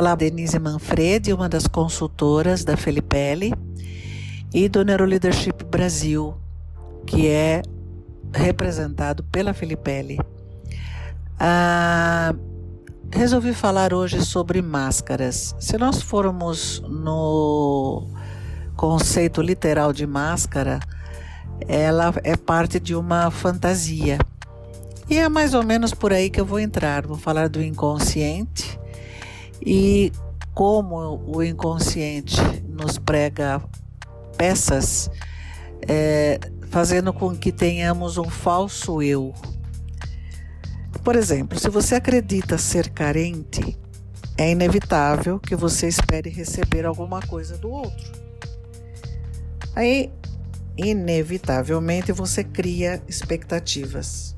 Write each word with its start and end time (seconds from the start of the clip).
Olá, 0.00 0.14
Denise 0.14 0.58
Manfredi, 0.58 1.30
uma 1.30 1.46
das 1.46 1.66
consultoras 1.66 2.64
da 2.64 2.74
Felipelli 2.74 3.52
e 4.50 4.66
do 4.66 4.82
Neuroleadership 4.82 5.62
Brasil, 5.70 6.34
que 7.06 7.28
é 7.28 7.60
representado 8.32 9.22
pela 9.24 9.52
Felipelli. 9.52 10.18
Ah, 11.38 12.34
resolvi 13.12 13.52
falar 13.52 13.92
hoje 13.92 14.24
sobre 14.24 14.62
máscaras. 14.62 15.54
Se 15.60 15.76
nós 15.76 16.00
formos 16.00 16.82
no 16.88 18.08
conceito 18.78 19.42
literal 19.42 19.92
de 19.92 20.06
máscara, 20.06 20.80
ela 21.68 22.14
é 22.24 22.38
parte 22.38 22.80
de 22.80 22.94
uma 22.94 23.30
fantasia. 23.30 24.16
E 25.10 25.18
é 25.18 25.28
mais 25.28 25.52
ou 25.52 25.62
menos 25.62 25.92
por 25.92 26.10
aí 26.10 26.30
que 26.30 26.40
eu 26.40 26.46
vou 26.46 26.58
entrar. 26.58 27.06
Vou 27.06 27.18
falar 27.18 27.50
do 27.50 27.62
inconsciente 27.62 28.79
e 29.64 30.12
como 30.54 31.22
o 31.26 31.42
inconsciente 31.42 32.36
nos 32.68 32.98
prega 32.98 33.62
peças, 34.36 35.10
é, 35.88 36.38
fazendo 36.68 37.12
com 37.12 37.36
que 37.36 37.52
tenhamos 37.52 38.16
um 38.18 38.28
falso 38.28 39.02
eu. 39.02 39.34
Por 41.04 41.16
exemplo, 41.16 41.58
se 41.58 41.68
você 41.68 41.94
acredita 41.94 42.58
ser 42.58 42.90
carente, 42.90 43.78
é 44.36 44.50
inevitável 44.50 45.38
que 45.38 45.54
você 45.54 45.88
espere 45.88 46.30
receber 46.30 46.86
alguma 46.86 47.20
coisa 47.20 47.56
do 47.58 47.70
outro. 47.70 48.12
Aí, 49.74 50.10
inevitavelmente, 50.76 52.12
você 52.12 52.42
cria 52.42 53.02
expectativas. 53.06 54.34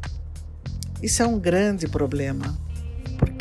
Isso 1.02 1.22
é 1.22 1.26
um 1.26 1.38
grande 1.38 1.88
problema, 1.88 2.56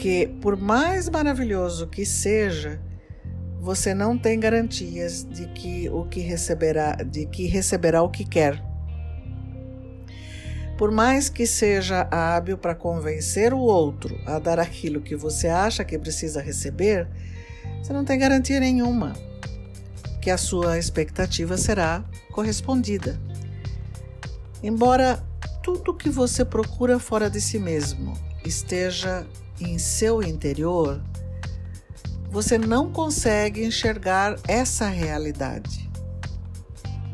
porque 0.01 0.27
por 0.41 0.57
mais 0.57 1.07
maravilhoso 1.07 1.85
que 1.85 2.07
seja, 2.07 2.81
você 3.59 3.93
não 3.93 4.17
tem 4.17 4.39
garantias 4.39 5.23
de 5.23 5.45
que 5.49 5.87
o 5.89 6.05
que 6.05 6.21
receberá, 6.21 6.93
de 6.95 7.27
que 7.27 7.45
receberá 7.45 8.01
o 8.01 8.09
que 8.09 8.25
quer. 8.25 8.59
Por 10.75 10.89
mais 10.89 11.29
que 11.29 11.45
seja 11.45 12.07
hábil 12.09 12.57
para 12.57 12.73
convencer 12.73 13.53
o 13.53 13.59
outro 13.59 14.19
a 14.25 14.39
dar 14.39 14.57
aquilo 14.57 15.01
que 15.01 15.15
você 15.15 15.47
acha 15.47 15.85
que 15.85 15.99
precisa 15.99 16.41
receber, 16.41 17.07
você 17.79 17.93
não 17.93 18.03
tem 18.03 18.17
garantia 18.17 18.59
nenhuma 18.59 19.13
que 20.19 20.31
a 20.31 20.37
sua 20.37 20.79
expectativa 20.79 21.57
será 21.57 22.03
correspondida. 22.31 23.21
Embora 24.63 25.23
tudo 25.61 25.93
que 25.93 26.09
você 26.09 26.43
procura 26.43 26.97
fora 26.97 27.29
de 27.29 27.39
si 27.39 27.59
mesmo 27.59 28.17
esteja 28.43 29.27
em 29.63 29.77
seu 29.77 30.21
interior, 30.21 31.01
você 32.29 32.57
não 32.57 32.91
consegue 32.91 33.65
enxergar 33.65 34.37
essa 34.47 34.87
realidade. 34.87 35.89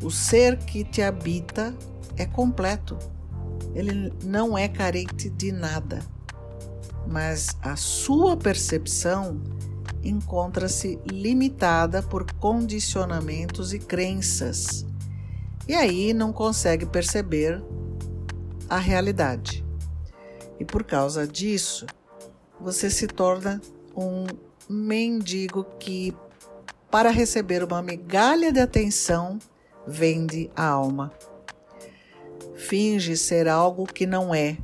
O 0.03 0.11
ser 0.11 0.57
que 0.57 0.83
te 0.83 1.01
habita 1.01 1.75
é 2.15 2.25
completo. 2.25 2.97
Ele 3.73 4.13
não 4.23 4.57
é 4.57 4.67
carente 4.67 5.29
de 5.29 5.51
nada. 5.51 5.99
Mas 7.07 7.57
a 7.61 7.75
sua 7.75 8.37
percepção 8.37 9.41
encontra-se 10.03 10.99
limitada 11.09 12.03
por 12.03 12.31
condicionamentos 12.33 13.73
e 13.73 13.79
crenças. 13.79 14.85
E 15.67 15.73
aí 15.73 16.13
não 16.13 16.31
consegue 16.31 16.85
perceber 16.85 17.63
a 18.69 18.77
realidade. 18.77 19.65
E 20.59 20.65
por 20.65 20.83
causa 20.83 21.27
disso, 21.27 21.85
você 22.59 22.89
se 22.89 23.08
torna 23.08 23.61
um 23.95 24.25
mendigo 24.69 25.63
que, 25.80 26.16
para 26.89 27.09
receber 27.09 27.64
uma 27.64 27.81
migalha 27.81 28.52
de 28.52 28.59
atenção, 28.59 29.39
vende 29.86 30.49
a 30.55 30.65
alma. 30.65 31.11
Finge 32.55 33.15
ser 33.15 33.48
algo 33.48 33.86
que 33.86 34.05
não 34.05 34.33
é. 34.33 34.58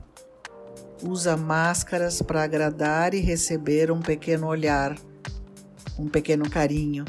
Usa 1.01 1.37
máscaras 1.37 2.21
para 2.21 2.43
agradar 2.43 3.13
e 3.13 3.19
receber 3.19 3.91
um 3.91 4.01
pequeno 4.01 4.47
olhar, 4.47 4.97
um 5.97 6.07
pequeno 6.07 6.49
carinho. 6.49 7.05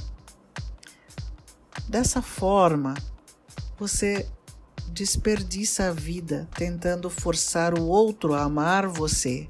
Dessa 1.88 2.20
forma, 2.20 2.94
você 3.78 4.26
desperdiça 4.88 5.88
a 5.88 5.92
vida 5.92 6.48
tentando 6.54 7.08
forçar 7.08 7.78
o 7.78 7.86
outro 7.86 8.34
a 8.34 8.42
amar 8.42 8.86
você. 8.86 9.48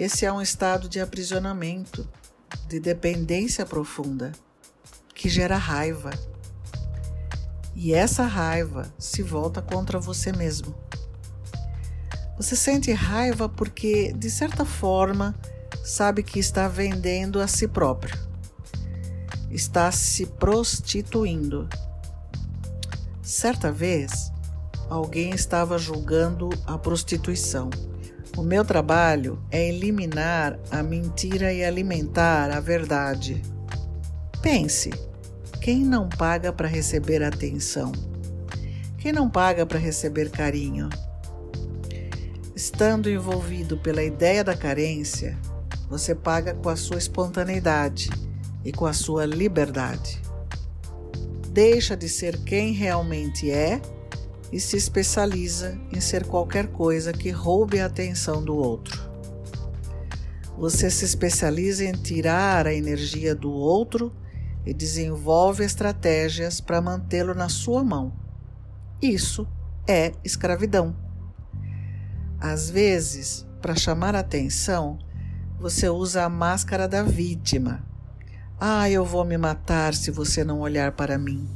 Esse 0.00 0.24
é 0.24 0.32
um 0.32 0.40
estado 0.40 0.88
de 0.88 0.98
aprisionamento, 0.98 2.08
de 2.66 2.80
dependência 2.80 3.66
profunda, 3.66 4.32
que 5.14 5.28
gera 5.28 5.58
raiva. 5.58 6.08
E 7.74 7.92
essa 7.92 8.22
raiva 8.24 8.90
se 8.98 9.22
volta 9.22 9.60
contra 9.60 10.00
você 10.00 10.32
mesmo. 10.32 10.74
Você 12.38 12.56
sente 12.56 12.90
raiva 12.92 13.46
porque, 13.46 14.14
de 14.14 14.30
certa 14.30 14.64
forma, 14.64 15.34
sabe 15.84 16.22
que 16.22 16.38
está 16.38 16.66
vendendo 16.66 17.38
a 17.38 17.46
si 17.46 17.68
próprio, 17.68 18.18
está 19.50 19.92
se 19.92 20.24
prostituindo 20.24 21.68
Certa 23.22 23.70
vez, 23.70 24.32
alguém 24.88 25.34
estava 25.34 25.76
julgando 25.76 26.48
a 26.66 26.78
prostituição. 26.78 27.68
O 28.36 28.42
meu 28.42 28.64
trabalho 28.64 29.38
é 29.50 29.68
eliminar 29.68 30.58
a 30.70 30.82
mentira 30.82 31.52
e 31.52 31.64
alimentar 31.64 32.50
a 32.50 32.60
verdade. 32.60 33.42
Pense: 34.40 34.90
quem 35.60 35.84
não 35.84 36.08
paga 36.08 36.52
para 36.52 36.68
receber 36.68 37.22
atenção? 37.22 37.92
Quem 38.98 39.12
não 39.12 39.28
paga 39.28 39.66
para 39.66 39.78
receber 39.78 40.30
carinho? 40.30 40.88
Estando 42.54 43.10
envolvido 43.10 43.78
pela 43.78 44.02
ideia 44.02 44.44
da 44.44 44.56
carência, 44.56 45.36
você 45.88 46.14
paga 46.14 46.54
com 46.54 46.68
a 46.68 46.76
sua 46.76 46.98
espontaneidade 46.98 48.10
e 48.64 48.72
com 48.72 48.86
a 48.86 48.92
sua 48.92 49.24
liberdade 49.24 50.20
deixa 51.50 51.96
de 51.96 52.08
ser 52.08 52.38
quem 52.44 52.72
realmente 52.72 53.50
é 53.50 53.80
e 54.52 54.58
se 54.58 54.76
especializa 54.76 55.78
em 55.92 56.00
ser 56.00 56.26
qualquer 56.26 56.68
coisa 56.68 57.12
que 57.12 57.30
roube 57.30 57.80
a 57.80 57.86
atenção 57.86 58.42
do 58.42 58.56
outro. 58.56 59.08
Você 60.58 60.90
se 60.90 61.04
especializa 61.04 61.84
em 61.84 61.92
tirar 61.92 62.66
a 62.66 62.74
energia 62.74 63.34
do 63.34 63.50
outro 63.50 64.12
e 64.66 64.74
desenvolve 64.74 65.64
estratégias 65.64 66.60
para 66.60 66.80
mantê-lo 66.80 67.34
na 67.34 67.48
sua 67.48 67.82
mão. 67.82 68.12
Isso 69.00 69.46
é 69.88 70.12
escravidão. 70.22 70.94
Às 72.38 72.68
vezes, 72.68 73.46
para 73.62 73.74
chamar 73.74 74.14
atenção, 74.14 74.98
você 75.58 75.88
usa 75.88 76.24
a 76.24 76.28
máscara 76.28 76.86
da 76.86 77.02
vítima 77.02 77.88
ah, 78.62 78.90
eu 78.90 79.06
vou 79.06 79.24
me 79.24 79.38
matar 79.38 79.94
se 79.94 80.10
você 80.10 80.44
não 80.44 80.60
olhar 80.60 80.92
para 80.92 81.16
mim. 81.16 81.48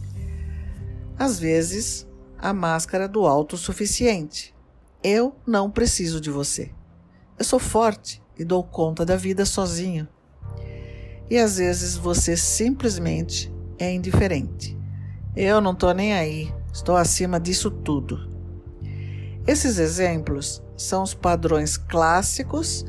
Às 1.19 1.39
vezes, 1.39 2.09
a 2.45 2.53
máscara 2.53 3.09
do 3.09 3.27
autossuficiente. 3.27 4.55
Eu 5.03 5.35
não 5.47 5.71
preciso 5.71 6.21
de 6.21 6.31
você. 6.31 6.71
Eu 7.39 7.45
sou 7.45 7.59
forte 7.59 8.23
e 8.39 8.45
dou 8.45 8.63
conta 8.63 9.05
da 9.05 9.17
vida 9.17 9.45
sozinho. 9.45 10.07
E 11.31 11.39
às 11.39 11.57
vezes 11.57 11.97
você 11.97 12.37
simplesmente 12.37 13.53
é 13.79 13.93
indiferente. 13.93 14.79
Eu 15.35 15.61
não 15.61 15.73
estou 15.73 15.93
nem 15.93 16.13
aí, 16.13 16.55
estou 16.73 16.97
acima 16.97 17.41
disso 17.41 17.71
tudo. 17.71 18.31
Esses 19.47 19.79
exemplos 19.79 20.63
são 20.77 21.03
os 21.03 21.15
padrões 21.15 21.77
clássicos 21.77 22.85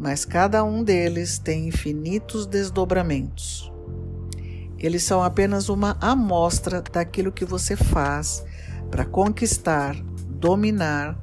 mas 0.00 0.24
cada 0.24 0.64
um 0.64 0.82
deles 0.82 1.38
tem 1.38 1.68
infinitos 1.68 2.46
desdobramentos. 2.46 3.70
Eles 4.78 5.02
são 5.02 5.22
apenas 5.22 5.68
uma 5.68 5.94
amostra 6.00 6.80
daquilo 6.80 7.30
que 7.30 7.44
você 7.44 7.76
faz 7.76 8.42
para 8.90 9.04
conquistar, 9.04 9.94
dominar 10.28 11.18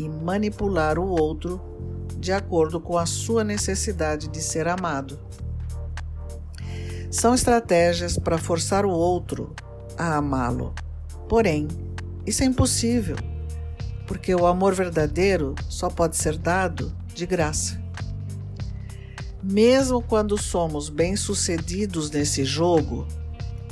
e 0.00 0.08
manipular 0.08 0.98
o 0.98 1.06
outro 1.06 1.60
de 2.18 2.32
acordo 2.32 2.80
com 2.80 2.98
a 2.98 3.06
sua 3.06 3.44
necessidade 3.44 4.28
de 4.28 4.40
ser 4.40 4.68
amado. 4.68 5.18
São 7.10 7.34
estratégias 7.34 8.18
para 8.18 8.38
forçar 8.38 8.86
o 8.86 8.90
outro 8.90 9.54
a 9.98 10.16
amá-lo. 10.16 10.74
Porém, 11.28 11.68
isso 12.26 12.42
é 12.42 12.46
impossível, 12.46 13.16
porque 14.06 14.34
o 14.34 14.46
amor 14.46 14.74
verdadeiro 14.74 15.54
só 15.68 15.90
pode 15.90 16.16
ser 16.16 16.38
dado 16.38 16.94
de 17.14 17.26
graça. 17.26 17.80
Mesmo 19.42 20.00
quando 20.00 20.38
somos 20.38 20.88
bem-sucedidos 20.88 22.10
nesse 22.10 22.44
jogo 22.44 23.06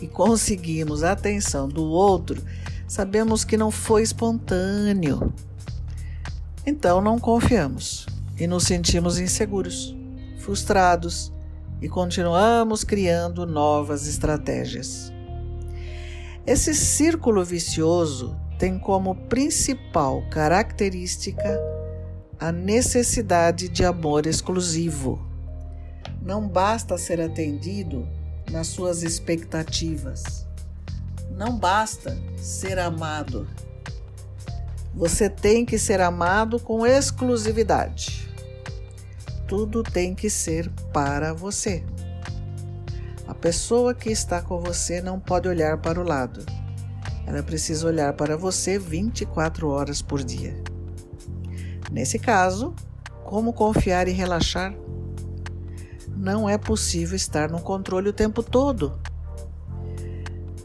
e 0.02 0.08
conseguimos 0.08 1.04
a 1.04 1.12
atenção 1.12 1.68
do 1.68 1.84
outro, 1.84 2.42
sabemos 2.90 3.44
que 3.44 3.56
não 3.56 3.70
foi 3.70 4.02
espontâneo. 4.02 5.32
Então 6.66 7.00
não 7.00 7.20
confiamos 7.20 8.04
e 8.36 8.48
nos 8.48 8.64
sentimos 8.64 9.16
inseguros, 9.16 9.96
frustrados 10.40 11.32
e 11.80 11.88
continuamos 11.88 12.82
criando 12.82 13.46
novas 13.46 14.08
estratégias. 14.08 15.12
Esse 16.44 16.74
círculo 16.74 17.44
vicioso 17.44 18.36
tem 18.58 18.76
como 18.76 19.14
principal 19.14 20.24
característica 20.28 21.60
a 22.40 22.50
necessidade 22.50 23.68
de 23.68 23.84
amor 23.84 24.26
exclusivo. 24.26 25.24
Não 26.20 26.48
basta 26.48 26.98
ser 26.98 27.20
atendido 27.20 28.04
nas 28.50 28.66
suas 28.66 29.04
expectativas. 29.04 30.49
Não 31.40 31.56
basta 31.56 32.18
ser 32.36 32.78
amado. 32.78 33.48
Você 34.94 35.30
tem 35.30 35.64
que 35.64 35.78
ser 35.78 35.98
amado 35.98 36.60
com 36.60 36.86
exclusividade. 36.86 38.30
Tudo 39.48 39.82
tem 39.82 40.14
que 40.14 40.28
ser 40.28 40.68
para 40.92 41.32
você. 41.32 41.82
A 43.26 43.32
pessoa 43.34 43.94
que 43.94 44.10
está 44.10 44.42
com 44.42 44.60
você 44.60 45.00
não 45.00 45.18
pode 45.18 45.48
olhar 45.48 45.78
para 45.78 45.98
o 45.98 46.04
lado. 46.04 46.44
Ela 47.26 47.42
precisa 47.42 47.86
olhar 47.86 48.12
para 48.12 48.36
você 48.36 48.78
24 48.78 49.66
horas 49.66 50.02
por 50.02 50.22
dia. 50.22 50.62
Nesse 51.90 52.18
caso, 52.18 52.74
como 53.24 53.54
confiar 53.54 54.08
e 54.08 54.12
relaxar? 54.12 54.74
Não 56.06 56.46
é 56.46 56.58
possível 56.58 57.16
estar 57.16 57.50
no 57.50 57.62
controle 57.62 58.10
o 58.10 58.12
tempo 58.12 58.42
todo. 58.42 59.00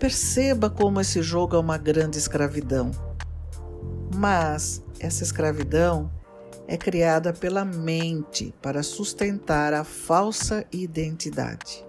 Perceba 0.06 0.69
como 0.69 1.02
esse 1.02 1.24
jogo 1.24 1.56
é 1.56 1.60
uma 1.60 1.80
grande 1.80 2.19
escravidão. 2.19 2.92
Mas 4.16 4.84
essa 5.00 5.24
escravidão 5.24 6.12
é 6.68 6.78
criada 6.78 7.34
pela 7.34 7.66
mente 7.66 8.54
para 8.62 8.84
sustentar 8.84 9.74
a 9.74 9.84
falsa 9.84 10.63
identidade. 10.72 11.84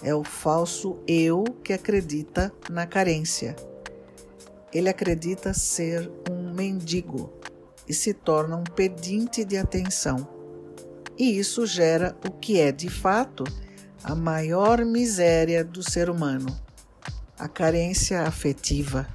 É 0.00 0.14
o 0.14 0.22
falso 0.22 1.02
eu 1.08 1.42
que 1.64 1.72
acredita 1.72 2.52
na 2.70 2.86
carência. 2.86 3.56
Ele 4.72 4.88
acredita 4.88 5.52
ser 5.52 6.08
um 6.30 6.54
mendigo 6.54 7.32
e 7.88 7.92
se 7.92 8.14
torna 8.14 8.58
um 8.58 8.62
pedinte 8.62 9.44
de 9.44 9.56
atenção. 9.56 10.18
E 11.18 11.36
isso 11.36 11.66
gera 11.66 12.16
o 12.24 12.30
que 12.30 12.60
é 12.60 12.70
de 12.70 12.88
fato 12.88 13.42
a 14.04 14.14
maior 14.14 14.84
miséria 14.84 15.64
do 15.64 15.82
ser 15.82 16.08
humano: 16.08 16.69
a 17.40 17.48
carência 17.48 18.20
afetiva. 18.22 19.06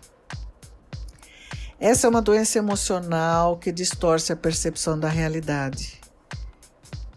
Essa 1.79 2.07
é 2.07 2.09
uma 2.09 2.23
doença 2.23 2.57
emocional 2.57 3.57
que 3.57 3.71
distorce 3.71 4.33
a 4.33 4.35
percepção 4.35 4.99
da 4.99 5.07
realidade. 5.07 6.01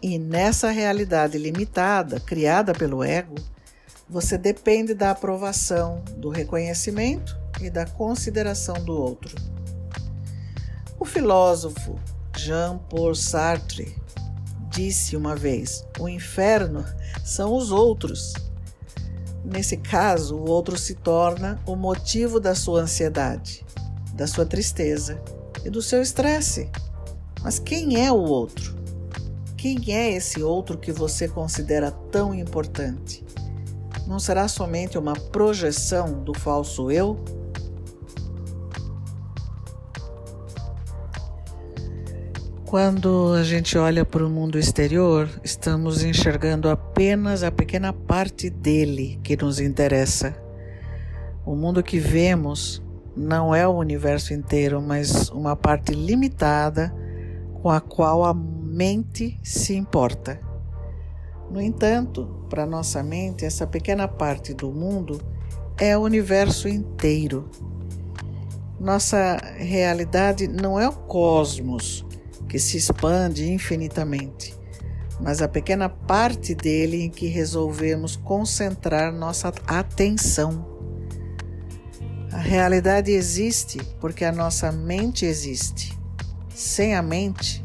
E 0.03 0.19
nessa 0.19 0.69
realidade 0.69 1.35
limitada, 1.39 2.19
criada 2.19 2.73
pelo 2.73 3.03
ego, 3.03 3.35
você 4.07 4.37
depende 4.37 4.93
da 4.93 5.09
aprovação, 5.09 6.03
do 6.15 6.29
reconhecimento 6.29 7.35
e 7.59 7.71
da 7.71 7.87
consideração 7.87 8.75
do 8.75 8.93
outro. 8.93 9.35
O 10.99 11.05
filósofo 11.05 11.99
Jean-Paul 12.37 13.15
Sartre 13.15 13.95
disse 14.69 15.17
uma 15.17 15.35
vez: 15.35 15.83
o 15.99 16.07
inferno 16.07 16.85
são 17.25 17.55
os 17.55 17.71
outros. 17.71 18.33
Nesse 19.49 19.77
caso, 19.77 20.35
o 20.35 20.47
outro 20.47 20.77
se 20.77 20.95
torna 20.95 21.59
o 21.65 21.75
motivo 21.75 22.39
da 22.39 22.53
sua 22.53 22.81
ansiedade, 22.81 23.65
da 24.13 24.27
sua 24.27 24.45
tristeza 24.45 25.21
e 25.65 25.69
do 25.69 25.81
seu 25.81 26.01
estresse. 26.01 26.69
Mas 27.41 27.57
quem 27.57 28.05
é 28.05 28.11
o 28.11 28.17
outro? 28.17 28.77
Quem 29.57 29.93
é 29.93 30.11
esse 30.11 30.41
outro 30.41 30.77
que 30.77 30.91
você 30.91 31.27
considera 31.27 31.91
tão 31.91 32.33
importante? 32.33 33.25
não 34.09 34.17
será 34.17 34.47
somente 34.47 34.97
uma 34.97 35.13
projeção 35.13 36.23
do 36.23 36.33
falso 36.33 36.89
eu? 36.89 37.23
Quando 42.69 43.33
a 43.33 43.41
gente 43.41 43.75
olha 43.79 44.05
para 44.05 44.23
o 44.23 44.29
mundo 44.29 44.59
exterior, 44.59 45.27
estamos 45.43 46.03
enxergando 46.03 46.69
apenas 46.69 47.41
a 47.41 47.51
pequena 47.51 47.91
parte 47.91 48.47
dele 48.47 49.19
que 49.23 49.35
nos 49.35 49.59
interessa. 49.59 50.39
O 51.43 51.55
mundo 51.55 51.81
que 51.81 51.97
vemos 51.97 52.79
não 53.17 53.55
é 53.55 53.67
o 53.67 53.71
universo 53.71 54.35
inteiro, 54.35 54.79
mas 54.83 55.29
uma 55.29 55.55
parte 55.55 55.93
limitada 55.93 56.93
com 57.59 57.71
a 57.71 57.81
qual 57.81 58.23
a 58.23 58.35
mente 58.35 59.39
se 59.43 59.73
importa. 59.73 60.39
No 61.49 61.59
entanto, 61.59 62.45
para 62.51 62.67
nossa 62.67 63.01
mente, 63.01 63.45
essa 63.45 63.65
pequena 63.65 64.07
parte 64.07 64.53
do 64.53 64.71
mundo 64.71 65.19
é 65.75 65.97
o 65.97 66.01
universo 66.01 66.69
inteiro. 66.69 67.49
Nossa 68.79 69.37
realidade 69.57 70.47
não 70.47 70.79
é 70.79 70.87
o 70.87 70.93
cosmos 70.93 72.07
que 72.49 72.57
se 72.57 72.77
expande 72.77 73.49
infinitamente, 73.49 74.55
mas 75.21 75.41
a 75.41 75.47
pequena 75.47 75.87
parte 75.87 76.55
dele 76.55 77.03
em 77.03 77.09
que 77.09 77.27
resolvemos 77.27 78.15
concentrar 78.15 79.13
nossa 79.13 79.53
atenção. 79.67 80.67
A 82.33 82.39
realidade 82.39 83.11
existe 83.11 83.79
porque 84.01 84.25
a 84.25 84.31
nossa 84.31 84.71
mente 84.71 85.25
existe. 85.25 85.97
Sem 86.53 86.95
a 86.95 87.01
mente, 87.01 87.63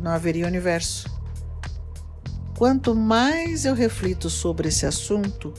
não 0.00 0.10
haveria 0.10 0.46
universo. 0.46 1.08
Quanto 2.58 2.94
mais 2.94 3.64
eu 3.64 3.74
reflito 3.74 4.28
sobre 4.28 4.68
esse 4.68 4.84
assunto, 4.84 5.52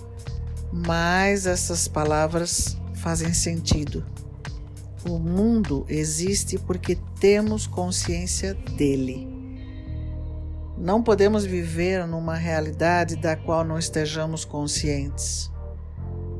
mais 0.72 1.46
essas 1.46 1.88
palavras 1.88 2.78
fazem 2.96 3.34
sentido. 3.34 4.06
O 5.08 5.20
mundo 5.20 5.86
existe 5.88 6.58
porque 6.58 6.98
temos 7.20 7.68
consciência 7.68 8.56
dele. 8.56 9.28
Não 10.76 11.04
podemos 11.04 11.46
viver 11.46 12.08
numa 12.08 12.34
realidade 12.34 13.16
da 13.16 13.36
qual 13.36 13.64
não 13.64 13.78
estejamos 13.78 14.44
conscientes. 14.44 15.52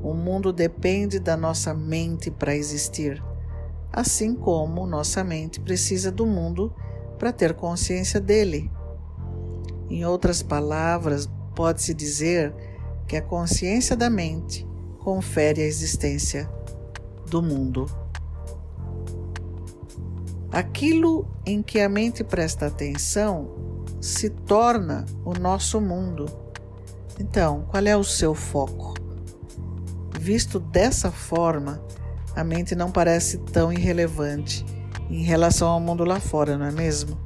O 0.02 0.16
mundo 0.16 0.52
depende 0.52 1.20
da 1.20 1.38
nossa 1.38 1.76
mente 1.76 2.32
para 2.32 2.56
existir, 2.56 3.24
assim 3.94 4.34
como 4.34 4.88
nossa 4.88 5.24
mente 5.24 5.60
precisa 5.60 6.12
do 6.12 6.26
mundo 6.26 6.74
para 7.20 7.32
ter 7.32 7.54
consciência 7.54 8.20
dele. 8.20 8.72
Em 9.92 10.04
outras 10.06 10.42
palavras, 10.42 11.30
pode-se 11.56 11.94
dizer 11.94 12.52
que 13.08 13.16
a 13.16 13.22
consciência 13.22 13.96
da 13.96 14.10
mente 14.10 14.68
confere 14.98 15.62
a 15.62 15.66
existência 15.66 16.50
do 17.30 17.44
mundo. 17.44 18.05
Aquilo 20.56 21.28
em 21.46 21.62
que 21.62 21.82
a 21.82 21.90
mente 21.90 22.24
presta 22.24 22.68
atenção 22.68 23.84
se 24.00 24.30
torna 24.30 25.04
o 25.26 25.34
nosso 25.34 25.82
mundo. 25.82 26.28
Então, 27.20 27.66
qual 27.70 27.86
é 27.86 27.98
o 27.98 28.06
seu 28.06 28.34
foco? 28.34 28.94
Visto 30.18 30.58
dessa 30.58 31.12
forma, 31.12 31.84
a 32.34 32.42
mente 32.42 32.74
não 32.74 32.90
parece 32.90 33.38
tão 33.40 33.74
irrelevante 33.74 34.66
em 35.10 35.24
relação 35.24 35.68
ao 35.68 35.82
mundo 35.82 36.06
lá 36.06 36.22
fora, 36.22 36.58
não 36.58 36.68
é 36.68 36.72
mesmo? 36.72 37.20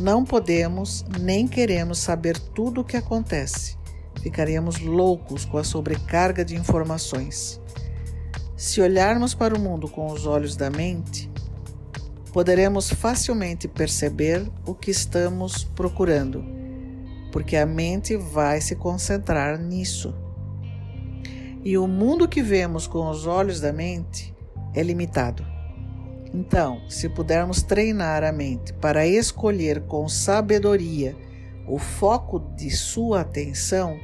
Não 0.00 0.24
podemos 0.24 1.04
nem 1.20 1.46
queremos 1.46 2.00
saber 2.00 2.36
tudo 2.36 2.80
o 2.80 2.84
que 2.84 2.96
acontece. 2.96 3.78
Ficaríamos 4.20 4.80
loucos 4.80 5.44
com 5.44 5.58
a 5.58 5.62
sobrecarga 5.62 6.44
de 6.44 6.56
informações. 6.56 7.60
Se 8.56 8.80
olharmos 8.80 9.32
para 9.32 9.54
o 9.54 9.60
mundo 9.60 9.88
com 9.88 10.10
os 10.10 10.26
olhos 10.26 10.56
da 10.56 10.68
mente, 10.70 11.32
poderemos 12.34 12.90
facilmente 12.90 13.68
perceber 13.68 14.50
o 14.66 14.74
que 14.74 14.90
estamos 14.90 15.62
procurando, 15.62 16.44
porque 17.30 17.56
a 17.56 17.64
mente 17.64 18.16
vai 18.16 18.60
se 18.60 18.74
concentrar 18.74 19.56
nisso. 19.56 20.12
E 21.62 21.78
o 21.78 21.86
mundo 21.86 22.26
que 22.26 22.42
vemos 22.42 22.88
com 22.88 23.08
os 23.08 23.24
olhos 23.24 23.60
da 23.60 23.72
mente 23.72 24.34
é 24.74 24.82
limitado. 24.82 25.46
Então, 26.34 26.82
se 26.88 27.08
pudermos 27.08 27.62
treinar 27.62 28.24
a 28.24 28.32
mente 28.32 28.72
para 28.72 29.06
escolher 29.06 29.82
com 29.82 30.08
sabedoria 30.08 31.14
o 31.68 31.78
foco 31.78 32.40
de 32.56 32.68
sua 32.68 33.20
atenção, 33.20 33.96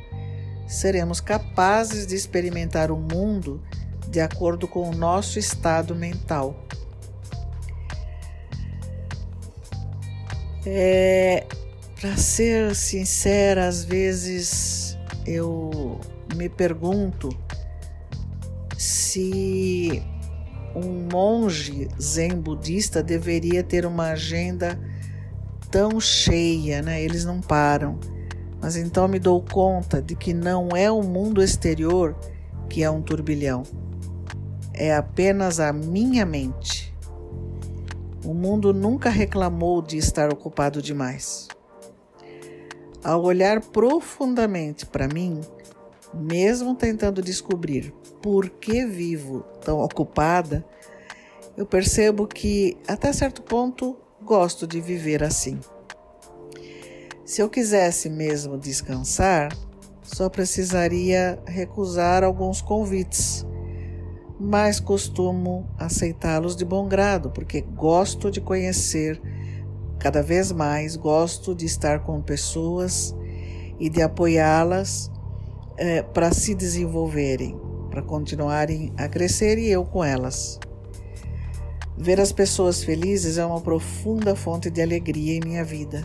seremos 0.69 1.21
capazes 1.21 2.07
de 2.07 2.15
experimentar 2.15 2.93
o 2.93 2.97
mundo 2.97 3.61
de 4.09 4.21
acordo 4.21 4.69
com 4.69 4.89
o 4.89 4.95
nosso 4.95 5.37
estado 5.37 5.97
mental. 5.97 6.69
É, 10.67 11.47
para 12.01 12.17
ser 12.17 12.75
sincera, 12.75 13.67
às 13.67 13.85
vezes 13.85 14.99
eu 15.27 16.01
me 16.35 16.49
pergunto 16.49 17.29
se 18.77 20.03
um 20.75 21.09
monge 21.13 21.89
zen 22.01 22.41
budista 22.41 23.03
deveria 23.03 23.63
ter 23.63 23.85
uma 23.85 24.11
agenda 24.11 24.79
tão 25.71 26.01
cheia, 26.01 26.83
né? 26.83 27.03
Eles 27.03 27.25
não 27.25 27.41
param. 27.41 27.99
mas 28.61 28.77
então 28.77 29.09
me 29.09 29.19
dou 29.19 29.43
conta 29.43 30.01
de 30.03 30.15
que 30.15 30.35
não 30.35 30.69
é 30.77 30.91
o 30.91 31.03
mundo 31.03 31.43
exterior 31.43 32.15
que 32.69 32.85
é 32.85 32.91
um 32.91 33.03
turbilhão, 33.03 33.65
é 34.73 34.95
apenas 34.95 35.59
a 35.59 35.73
minha 35.73 36.25
mente. 36.25 36.80
O 38.25 38.35
mundo 38.35 38.75
nunca 38.75 39.09
reclamou 39.09 39.81
de 39.81 39.97
estar 39.97 40.33
ocupado 40.33 40.83
demais. 40.83 41.49
Ao 43.03 43.23
olhar 43.23 43.61
profundamente 43.61 44.85
para 44.85 45.09
mim, 45.09 45.41
mesmo 46.13 46.75
tentando 46.75 47.23
descobrir 47.23 47.95
por 48.21 48.51
que 48.51 48.85
vivo 48.85 49.41
tão 49.65 49.81
ocupada, 49.81 50.65
eu 51.57 51.65
percebo 51.65 52.27
que, 52.27 52.77
até 52.87 53.13
certo 53.13 53.43
ponto, 53.43 53.97
gosto 54.23 54.67
de 54.67 54.81
viver 54.81 55.23
assim. 55.23 55.59
Se 57.25 57.41
eu 57.41 57.49
quisesse 57.49 58.11
mesmo 58.11 58.59
descansar, 58.59 59.57
só 60.03 60.29
precisaria 60.29 61.39
recusar 61.47 62.23
alguns 62.25 62.61
convites, 62.61 63.47
mas 64.41 64.81
costumo 64.81 65.69
aceitá-los 65.79 66.57
de 66.57 66.65
bom 66.65 66.89
grado, 66.89 67.31
porque 67.31 67.61
gosto 67.61 68.31
de 68.31 68.41
conhecer 68.41 69.21
cada 69.99 70.23
vez 70.23 70.51
mais, 70.51 70.97
gosto 70.97 71.55
de 71.55 71.67
estar 71.67 72.01
com 72.01 72.23
pessoas 72.23 73.15
e 73.79 73.91
de 73.91 74.01
apoiá-las 74.01 75.11
é, 75.77 76.03
para 76.03 76.33
se 76.33 76.55
desenvolverem, 76.55 77.61
para 77.91 78.01
continuarem 78.01 78.95
a 78.97 79.07
crescer 79.09 79.59
e 79.59 79.69
eu 79.69 79.85
com 79.85 80.03
elas. 80.03 80.59
Ver 81.99 82.19
as 82.19 82.33
pessoas 82.33 82.83
felizes 82.83 83.37
é 83.37 83.45
uma 83.45 83.61
profunda 83.61 84.35
fonte 84.35 84.71
de 84.71 84.81
alegria 84.81 85.35
em 85.35 85.41
minha 85.45 85.63
vida. 85.63 86.03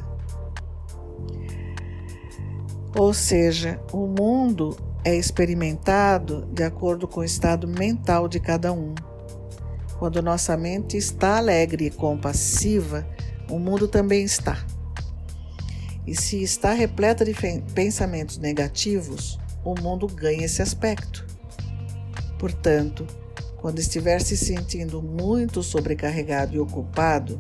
Ou 2.98 3.14
seja, 3.14 3.80
o 3.94 4.06
mundo 4.08 4.76
é 5.06 5.16
experimentado 5.16 6.48
de 6.52 6.64
acordo 6.64 7.08
com 7.08 7.20
o 7.20 7.24
estado 7.24 7.68
mental 7.68 8.28
de 8.28 8.40
cada 8.40 8.74
um. 8.74 8.96
Quando 10.00 10.20
nossa 10.20 10.58
mente 10.58 10.98
está 10.98 11.38
alegre 11.38 11.86
e 11.86 11.92
compassiva, 11.92 13.08
o 13.48 13.60
mundo 13.60 13.88
também 13.88 14.26
está. 14.26 14.66
E 16.08 16.16
se 16.16 16.42
está 16.42 16.74
repleta 16.74 17.24
de 17.24 17.36
pensamentos 17.76 18.40
negativos, 18.40 19.40
o 19.64 19.80
mundo 19.80 20.08
ganha 20.08 20.46
esse 20.46 20.64
aspecto. 20.64 21.24
Portanto, 22.40 23.06
quando 23.58 23.78
estiver 23.78 24.20
se 24.22 24.36
sentindo 24.36 25.04
muito 25.04 25.62
sobrecarregado 25.62 26.56
e 26.56 26.60
ocupado, 26.60 27.40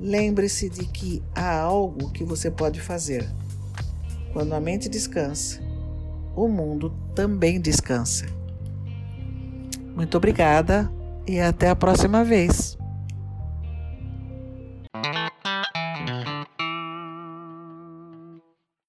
lembre-se 0.00 0.68
de 0.68 0.84
que 0.86 1.22
há 1.36 1.56
algo 1.56 2.10
que 2.10 2.24
você 2.24 2.50
pode 2.50 2.80
fazer. 2.80 3.28
Quando 4.32 4.54
a 4.54 4.60
mente 4.60 4.88
descansa, 4.88 5.65
o 6.36 6.46
mundo 6.46 6.92
também 7.14 7.60
descansa. 7.60 8.26
Muito 9.96 10.16
obrigada 10.16 10.92
e 11.26 11.40
até 11.40 11.70
a 11.70 11.74
próxima 11.74 12.22
vez. 12.22 12.76